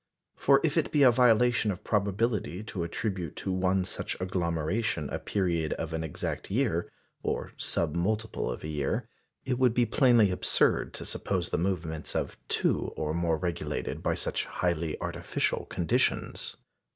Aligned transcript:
For 0.35 0.61
if 0.63 0.77
it 0.77 0.91
be 0.91 1.03
a 1.03 1.11
violation 1.11 1.69
of 1.69 1.83
probability 1.83 2.63
to 2.63 2.83
attribute 2.83 3.35
to 3.35 3.51
one 3.51 3.83
such 3.85 4.19
agglomeration 4.19 5.11
a 5.11 5.19
period 5.19 5.73
of 5.73 5.93
an 5.93 6.03
exact 6.03 6.49
year, 6.49 6.91
or 7.21 7.51
sub 7.55 7.93
multiple 7.95 8.49
of 8.51 8.63
a 8.63 8.67
year, 8.67 9.07
it 9.45 9.59
would 9.59 9.75
be 9.75 9.85
plainly 9.85 10.31
absurd 10.31 10.95
to 10.95 11.05
suppose 11.05 11.49
the 11.51 11.59
movements 11.59 12.15
of 12.15 12.35
two 12.47 12.87
or 12.97 13.13
more 13.13 13.37
regulated 13.37 14.01
by 14.01 14.15
such 14.15 14.45
highly 14.45 14.99
artificial 14.99 15.65
conditions. 15.69 16.57